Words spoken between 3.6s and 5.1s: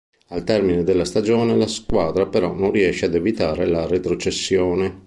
la retrocessione.